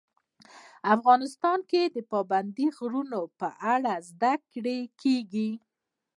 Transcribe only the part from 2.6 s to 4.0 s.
غرونو په اړه